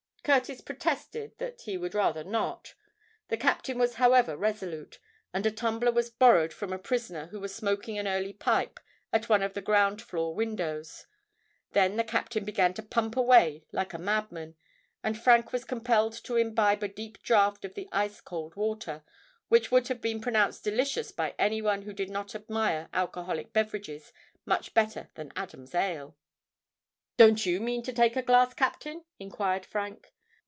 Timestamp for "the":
9.55-9.63, 11.95-12.03, 17.73-17.89